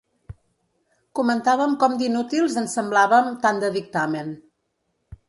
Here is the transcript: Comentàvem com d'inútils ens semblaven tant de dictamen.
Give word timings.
Comentàvem 1.19 1.75
com 1.83 1.93
d'inútils 1.99 2.55
ens 2.63 2.73
semblaven 2.79 3.29
tant 3.45 3.61
de 3.65 3.71
dictamen. 3.77 4.33